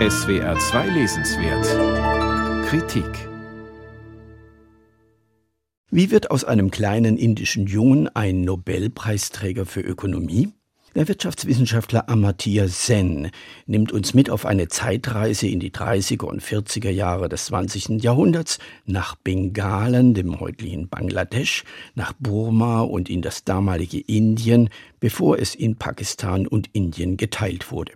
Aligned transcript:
SWR 0.00 0.58
2 0.58 0.88
Lesenswert 0.88 2.66
Kritik 2.66 3.28
Wie 5.92 6.10
wird 6.10 6.32
aus 6.32 6.42
einem 6.42 6.72
kleinen 6.72 7.16
indischen 7.16 7.68
Jungen 7.68 8.08
ein 8.08 8.40
Nobelpreisträger 8.40 9.66
für 9.66 9.82
Ökonomie? 9.82 10.48
Der 10.96 11.06
Wirtschaftswissenschaftler 11.06 12.08
Amartya 12.08 12.66
Sen 12.66 13.30
nimmt 13.66 13.92
uns 13.92 14.14
mit 14.14 14.30
auf 14.30 14.46
eine 14.46 14.66
Zeitreise 14.66 15.46
in 15.46 15.60
die 15.60 15.70
30er 15.70 16.24
und 16.24 16.42
40er 16.42 16.90
Jahre 16.90 17.28
des 17.28 17.46
20. 17.46 18.02
Jahrhunderts 18.02 18.58
nach 18.86 19.14
Bengalen, 19.14 20.14
dem 20.14 20.40
heutigen 20.40 20.88
Bangladesch, 20.88 21.62
nach 21.94 22.14
Burma 22.18 22.80
und 22.80 23.08
in 23.08 23.22
das 23.22 23.44
damalige 23.44 24.00
Indien, 24.00 24.70
bevor 24.98 25.38
es 25.38 25.54
in 25.54 25.76
Pakistan 25.76 26.48
und 26.48 26.68
Indien 26.72 27.16
geteilt 27.16 27.70
wurde. 27.70 27.92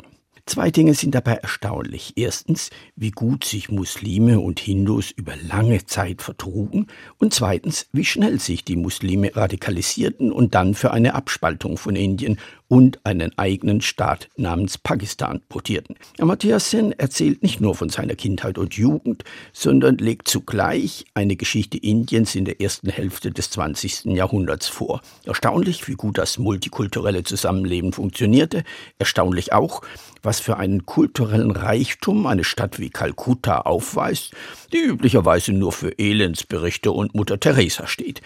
Zwei 0.49 0.71
Dinge 0.71 0.95
sind 0.95 1.15
dabei 1.15 1.35
erstaunlich. 1.35 2.15
Erstens, 2.17 2.71
wie 2.97 3.11
gut 3.11 3.45
sich 3.45 3.71
Muslime 3.71 4.41
und 4.41 4.59
Hindus 4.61 5.11
über 5.11 5.35
lange 5.37 5.85
Zeit 5.85 6.23
vertrugen 6.23 6.87
und 7.19 7.35
zweitens, 7.35 7.87
wie 7.93 8.07
schnell 8.07 8.41
sich 8.41 8.65
die 8.65 8.77
Muslime 8.77 9.37
radikalisierten 9.37 10.33
und 10.33 10.55
dann 10.55 10.73
für 10.73 10.91
eine 10.91 11.13
Abspaltung 11.15 11.77
von 11.77 11.97
Indien 11.97 12.39
und 12.69 13.05
einen 13.05 13.37
eigenen 13.39 13.81
Staat 13.81 14.29
namens 14.37 14.79
Pakistan 14.79 15.41
votierten. 15.51 15.97
Amartya 16.19 16.61
Sen 16.61 16.93
erzählt 16.93 17.43
nicht 17.43 17.61
nur 17.61 17.75
von 17.75 17.89
seiner 17.89 18.15
Kindheit 18.15 18.59
und 18.59 18.75
Jugend, 18.75 19.25
sondern 19.53 19.97
legt 19.97 20.29
zugleich 20.29 21.07
eine 21.15 21.37
Geschichte 21.37 21.79
Indiens 21.79 22.35
in 22.35 22.45
der 22.45 22.61
ersten 22.61 22.91
Hälfte 22.91 23.31
des 23.31 23.51
20. 23.51 24.05
Jahrhunderts 24.07 24.69
vor. 24.69 25.01
Erstaunlich, 25.25 25.89
wie 25.89 25.95
gut 25.95 26.19
das 26.19 26.39
multikulturelle 26.39 27.25
Zusammenleben 27.25 27.93
funktionierte, 27.93 28.65
erstaunlich 28.99 29.53
auch, 29.53 29.83
was 30.23 30.41
für 30.41 30.59
einen 30.59 30.85
kulturellen 30.85 31.53
Reichtum 31.53 32.27
eine 32.27 32.45
Stadt 32.45 32.79
wie 32.79 32.91
Kalkutta 32.91 33.63
aufweist, 33.63 34.33
die 34.73 34.79
üblicherweise 34.79 35.53
nur 35.53 35.73
für 35.73 35.99
Elendsberichte 35.99 36.93
und 36.93 37.15
Mutter 37.15 37.41
Teresa 37.41 37.87
steht. 37.87 38.21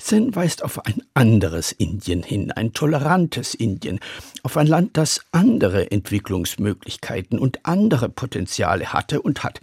Sen 0.00 0.34
weist 0.34 0.62
auf 0.64 0.86
ein 0.86 1.02
anderes 1.14 1.72
Indien 1.72 2.22
hin, 2.22 2.52
ein 2.52 2.72
tolerantes 2.72 3.54
Indien, 3.54 3.98
auf 4.42 4.56
ein 4.56 4.66
Land, 4.66 4.96
das 4.96 5.20
andere 5.32 5.90
Entwicklungsmöglichkeiten 5.90 7.38
und 7.38 7.66
andere 7.66 8.08
Potenziale 8.08 8.92
hatte 8.92 9.20
und 9.20 9.42
hat. 9.42 9.60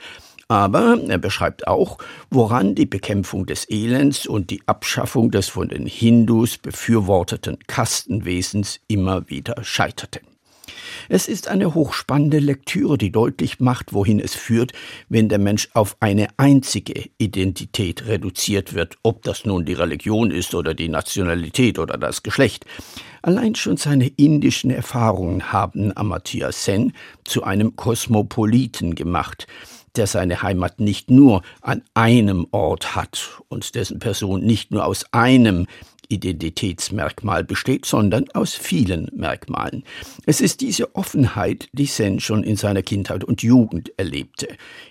Aber 0.48 1.00
er 1.08 1.18
beschreibt 1.18 1.68
auch, 1.68 1.98
woran 2.30 2.76
die 2.76 2.86
Bekämpfung 2.86 3.48
des 3.48 3.68
Elends 3.70 4.28
und 4.28 4.52
die 4.52 4.62
Abschaffung 4.68 5.32
des 5.32 5.48
von 5.48 5.70
den 5.70 5.88
Hindus 5.88 6.60
befürworteten 6.60 7.58
Kastenwesens 7.66 8.80
immer 8.88 9.28
wieder 9.30 9.64
scheiterte. 9.64 10.22
Es 11.10 11.28
ist 11.28 11.48
eine 11.48 11.74
hochspannende 11.74 12.40
Lektüre, 12.40 12.98
die 12.98 13.12
deutlich 13.12 13.60
macht, 13.60 13.94
wohin 13.94 14.20
es 14.20 14.36
führt, 14.36 14.74
wenn 15.10 15.30
der 15.30 15.40
Mensch 15.40 15.70
auf 15.74 15.98
eine 16.00 16.28
einzige 16.38 17.10
Identität 17.18 18.08
reduziert 18.08 18.74
wird, 18.74 18.98
ob 19.04 19.24
das 19.24 19.46
nun 19.46 19.66
die 19.66 19.74
Religion 19.74 20.32
ist 20.32 20.56
oder 20.56 20.74
die 20.74 20.90
Nationalität 20.90 21.80
oder 21.80 21.98
das 21.98 22.24
Geschlecht. 22.24 22.66
Allein 23.22 23.56
schon 23.56 23.78
seine 23.78 24.08
indischen 24.08 24.70
Erfahrungen 24.70 25.52
haben 25.52 25.96
Amartya 25.96 26.52
Sen 26.52 26.94
zu 27.24 27.44
einem 27.44 27.76
Kosmopoliten 27.76 28.94
gemacht, 28.94 29.48
der 29.96 30.08
seine 30.08 30.42
Heimat 30.42 30.80
nicht 30.80 31.10
nur 31.10 31.42
an 31.62 31.82
einem 31.94 32.48
Ort 32.52 32.96
hat 32.96 33.42
und 33.48 33.76
dessen 33.76 34.00
Person 34.00 34.42
nicht 34.42 34.72
nur 34.72 34.86
aus 34.86 35.06
einem 35.12 35.68
Identitätsmerkmal 36.10 37.44
besteht, 37.44 37.86
sondern 37.86 38.26
aus 38.34 38.54
vielen 38.54 39.10
Merkmalen. 39.16 39.84
Es 40.26 40.42
ist 40.42 40.62
diese 40.62 40.96
Offenheit, 40.96 41.68
die 41.74 41.86
Sen 41.86 42.20
schon 42.20 42.44
in 42.44 42.56
seiner 42.56 42.82
Kindheit 42.82 43.24
und 43.24 43.44
Jugend 43.44 43.92
erlebte. 43.98 44.48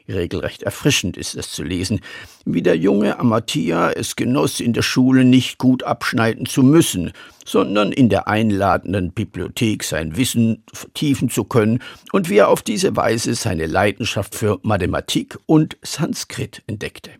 Regelrecht 0.08 0.62
erfrischend 0.62 1.16
ist 1.16 1.34
es 1.34 1.50
zu 1.50 1.62
lesen, 1.62 2.00
wie 2.44 2.62
der 2.62 2.76
junge 2.76 3.18
Amartya 3.18 3.91
es 3.91 4.16
genoss, 4.16 4.60
in 4.60 4.72
der 4.72 4.82
Schule 4.82 5.24
nicht 5.24 5.58
gut 5.58 5.82
abschneiden 5.82 6.47
zu 6.47 6.62
müssen, 6.62 7.12
sondern 7.44 7.92
in 7.92 8.08
der 8.08 8.28
einladenden 8.28 9.12
Bibliothek 9.12 9.84
sein 9.84 10.16
Wissen 10.16 10.62
vertiefen 10.72 11.30
zu 11.30 11.44
können 11.44 11.80
und 12.12 12.28
wie 12.30 12.38
er 12.38 12.48
auf 12.48 12.62
diese 12.62 12.97
Weise 12.97 13.34
seine 13.34 13.66
Leidenschaft 13.66 14.34
für 14.34 14.58
Mathematik 14.62 15.38
und 15.47 15.76
Sanskrit 15.82 16.62
entdeckte. 16.66 17.10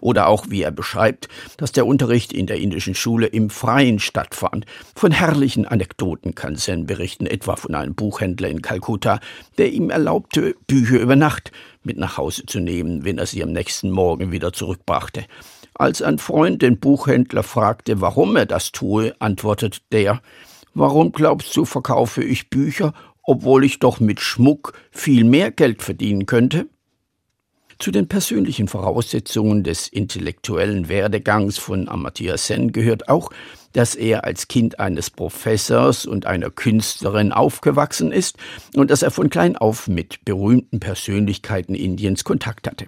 Oder 0.00 0.28
auch, 0.28 0.46
wie 0.48 0.62
er 0.62 0.70
beschreibt, 0.70 1.28
dass 1.56 1.72
der 1.72 1.86
Unterricht 1.86 2.32
in 2.32 2.46
der 2.46 2.58
indischen 2.58 2.94
Schule 2.94 3.26
im 3.26 3.50
Freien 3.50 3.98
stattfand. 3.98 4.66
Von 4.94 5.12
herrlichen 5.12 5.66
Anekdoten 5.66 6.34
kann 6.34 6.56
Sen 6.56 6.86
berichten, 6.86 7.26
etwa 7.26 7.56
von 7.56 7.74
einem 7.74 7.94
Buchhändler 7.94 8.48
in 8.48 8.62
Kalkutta, 8.62 9.20
der 9.58 9.72
ihm 9.72 9.90
erlaubte, 9.90 10.54
Bücher 10.66 11.00
über 11.00 11.16
Nacht 11.16 11.52
mit 11.84 11.98
nach 11.98 12.16
Hause 12.16 12.46
zu 12.46 12.60
nehmen, 12.60 13.04
wenn 13.04 13.18
er 13.18 13.26
sie 13.26 13.42
am 13.42 13.52
nächsten 13.52 13.90
Morgen 13.90 14.32
wieder 14.32 14.52
zurückbrachte. 14.52 15.24
Als 15.74 16.02
ein 16.02 16.18
Freund 16.18 16.62
den 16.62 16.78
Buchhändler 16.78 17.42
fragte, 17.42 18.00
warum 18.00 18.36
er 18.36 18.46
das 18.46 18.72
tue, 18.72 19.14
antwortet 19.20 19.82
der 19.90 20.20
Warum 20.74 21.12
glaubst 21.12 21.54
du, 21.56 21.66
verkaufe 21.66 22.24
ich 22.24 22.48
Bücher, 22.48 22.94
obwohl 23.24 23.64
ich 23.64 23.78
doch 23.78 24.00
mit 24.00 24.20
Schmuck 24.20 24.72
viel 24.90 25.24
mehr 25.24 25.50
Geld 25.50 25.82
verdienen 25.82 26.24
könnte? 26.26 26.66
Zu 27.82 27.90
den 27.90 28.06
persönlichen 28.06 28.68
Voraussetzungen 28.68 29.64
des 29.64 29.88
intellektuellen 29.88 30.88
Werdegangs 30.88 31.58
von 31.58 31.88
Amartya 31.88 32.36
Sen 32.36 32.70
gehört 32.70 33.08
auch, 33.08 33.30
dass 33.72 33.96
er 33.96 34.22
als 34.22 34.46
Kind 34.46 34.78
eines 34.78 35.10
Professors 35.10 36.06
und 36.06 36.24
einer 36.24 36.50
Künstlerin 36.50 37.32
aufgewachsen 37.32 38.12
ist 38.12 38.36
und 38.76 38.92
dass 38.92 39.02
er 39.02 39.10
von 39.10 39.30
klein 39.30 39.56
auf 39.56 39.88
mit 39.88 40.24
berühmten 40.24 40.78
Persönlichkeiten 40.78 41.74
Indiens 41.74 42.22
Kontakt 42.22 42.68
hatte. 42.68 42.86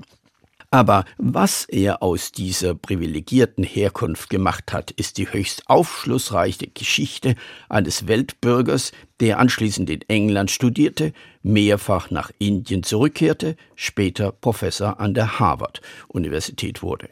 Aber 0.71 1.05
was 1.19 1.65
er 1.65 2.01
aus 2.01 2.31
dieser 2.31 2.77
privilegierten 2.77 3.65
Herkunft 3.65 4.31
gemacht 4.31 4.73
hat, 4.73 4.93
ist 4.93 5.19
die 5.19 5.33
höchst 5.33 5.69
aufschlussreiche 5.69 6.69
Geschichte 6.69 7.35
eines 7.69 8.07
Weltbürgers, 8.07 8.93
der 9.21 9.39
anschließend 9.39 9.91
in 9.91 10.01
England 10.09 10.51
studierte, 10.51 11.13
mehrfach 11.43 12.11
nach 12.11 12.31
Indien 12.39 12.83
zurückkehrte, 12.83 13.57
später 13.77 14.33
Professor 14.33 14.99
an 14.99 15.15
der 15.15 15.39
Harvard-Universität 15.39 16.83
wurde. 16.83 17.09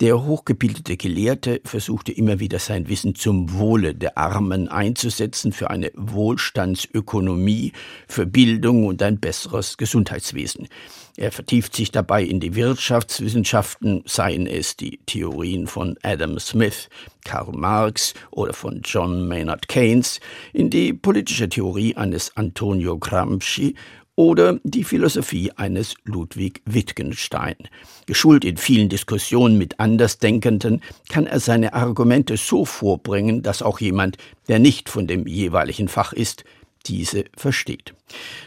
Der 0.00 0.24
hochgebildete 0.24 0.96
Gelehrte 0.96 1.60
versuchte 1.64 2.10
immer 2.10 2.40
wieder 2.40 2.58
sein 2.58 2.88
Wissen 2.88 3.14
zum 3.14 3.52
Wohle 3.52 3.94
der 3.94 4.18
Armen 4.18 4.68
einzusetzen, 4.68 5.52
für 5.52 5.70
eine 5.70 5.92
Wohlstandsökonomie, 5.94 7.72
für 8.08 8.26
Bildung 8.26 8.86
und 8.86 9.02
ein 9.02 9.20
besseres 9.20 9.76
Gesundheitswesen. 9.76 10.68
Er 11.16 11.30
vertieft 11.30 11.76
sich 11.76 11.90
dabei 11.92 12.24
in 12.24 12.40
die 12.40 12.54
Wirtschaftswissenschaften, 12.54 14.02
seien 14.06 14.46
es 14.46 14.76
die 14.76 14.98
Theorien 15.06 15.66
von 15.66 15.96
Adam 16.02 16.38
Smith, 16.38 16.88
Karl 17.24 17.52
Marx 17.52 18.14
oder 18.30 18.52
von 18.52 18.80
John 18.84 19.28
Maynard 19.28 19.68
Keynes, 19.68 20.20
in 20.52 20.70
die 20.70 20.92
politische 20.92 21.48
Theorie 21.48 21.96
eines 21.96 22.36
Antonio 22.36 22.98
Gramsci 22.98 23.74
oder 24.14 24.58
die 24.62 24.84
Philosophie 24.84 25.50
eines 25.56 25.94
Ludwig 26.04 26.60
Wittgenstein. 26.66 27.56
Geschult 28.06 28.44
in 28.44 28.56
vielen 28.56 28.88
Diskussionen 28.88 29.56
mit 29.56 29.80
Andersdenkenden 29.80 30.82
kann 31.08 31.26
er 31.26 31.40
seine 31.40 31.72
Argumente 31.72 32.36
so 32.36 32.64
vorbringen, 32.64 33.42
dass 33.42 33.62
auch 33.62 33.80
jemand, 33.80 34.18
der 34.48 34.58
nicht 34.58 34.88
von 34.88 35.06
dem 35.06 35.26
jeweiligen 35.26 35.88
Fach 35.88 36.12
ist, 36.12 36.44
diese 36.82 37.24
versteht. 37.36 37.94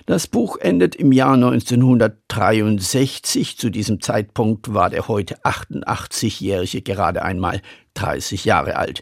Das 0.06 0.28
Buch 0.28 0.58
endet 0.58 0.96
im 0.96 1.12
Jahr 1.12 1.34
1963. 1.34 3.58
Zu 3.58 3.70
diesem 3.70 4.02
Zeitpunkt 4.02 4.74
war 4.74 4.90
der 4.90 5.08
heute 5.08 5.38
88-Jährige 5.44 6.82
gerade 6.82 7.22
einmal 7.24 7.62
30 7.96 8.46
Jahre 8.46 8.76
alt. 8.76 9.02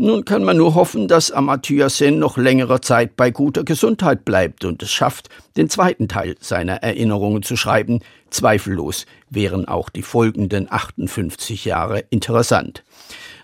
Nun 0.00 0.24
kann 0.24 0.44
man 0.44 0.56
nur 0.56 0.76
hoffen, 0.76 1.08
dass 1.08 1.32
Amartya 1.32 1.88
Sen 1.88 2.20
noch 2.20 2.36
längere 2.36 2.80
Zeit 2.80 3.16
bei 3.16 3.32
guter 3.32 3.64
Gesundheit 3.64 4.24
bleibt 4.24 4.64
und 4.64 4.80
es 4.80 4.92
schafft, 4.92 5.28
den 5.56 5.68
zweiten 5.68 6.06
Teil 6.06 6.36
seiner 6.38 6.84
Erinnerungen 6.84 7.42
zu 7.42 7.56
schreiben. 7.56 7.98
Zweifellos 8.30 9.06
wären 9.28 9.66
auch 9.66 9.88
die 9.88 10.02
folgenden 10.02 10.70
58 10.70 11.64
Jahre 11.64 12.04
interessant. 12.10 12.84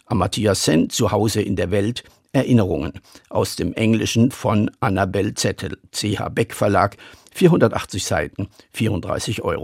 Amartya 0.06 0.54
Sen 0.54 0.90
zu 0.90 1.10
Hause 1.10 1.42
in 1.42 1.56
der 1.56 1.72
Welt 1.72 2.04
Erinnerungen 2.34 3.00
aus 3.30 3.56
dem 3.56 3.72
Englischen 3.74 4.30
von 4.30 4.70
Annabel 4.80 5.34
Zettel, 5.34 5.78
CH 5.92 6.28
Beck 6.30 6.54
Verlag, 6.54 6.96
480 7.32 8.04
Seiten, 8.04 8.48
34 8.72 9.42
Euro. 9.42 9.62